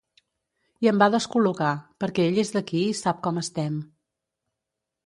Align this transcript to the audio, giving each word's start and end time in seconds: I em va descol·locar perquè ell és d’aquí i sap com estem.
I 0.85 0.89
em 0.91 1.01
va 1.03 1.09
descol·locar 1.17 1.75
perquè 2.05 2.27
ell 2.31 2.41
és 2.45 2.53
d’aquí 2.57 2.83
i 2.89 2.99
sap 3.05 3.21
com 3.29 3.43
estem. 3.47 3.79